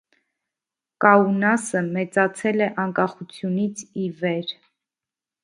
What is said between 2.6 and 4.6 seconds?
է անկախությունից ի վեր։